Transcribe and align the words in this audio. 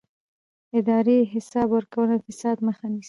اداري 0.79 1.17
حساب 1.33 1.67
ورکونه 1.71 2.13
د 2.17 2.21
فساد 2.27 2.57
مخه 2.67 2.85
نیسي 2.91 2.99